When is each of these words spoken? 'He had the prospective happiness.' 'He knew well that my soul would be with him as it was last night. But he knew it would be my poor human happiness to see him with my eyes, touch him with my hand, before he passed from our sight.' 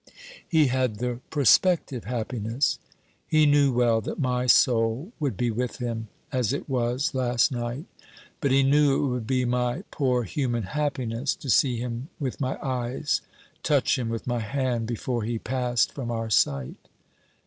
'He 0.47 0.65
had 0.65 0.95
the 0.95 1.19
prospective 1.29 2.05
happiness.' 2.05 2.79
'He 3.27 3.45
knew 3.45 3.71
well 3.71 4.01
that 4.01 4.17
my 4.17 4.47
soul 4.47 5.11
would 5.19 5.37
be 5.37 5.51
with 5.51 5.77
him 5.77 6.07
as 6.31 6.53
it 6.53 6.67
was 6.67 7.13
last 7.13 7.51
night. 7.51 7.85
But 8.39 8.49
he 8.49 8.63
knew 8.63 8.95
it 8.95 9.07
would 9.09 9.27
be 9.27 9.45
my 9.45 9.83
poor 9.91 10.23
human 10.23 10.63
happiness 10.63 11.35
to 11.35 11.51
see 11.51 11.77
him 11.77 12.09
with 12.19 12.41
my 12.41 12.57
eyes, 12.63 13.21
touch 13.61 13.99
him 13.99 14.09
with 14.09 14.25
my 14.25 14.39
hand, 14.39 14.87
before 14.87 15.21
he 15.21 15.37
passed 15.37 15.91
from 15.91 16.09
our 16.09 16.31
sight.' 16.31 16.87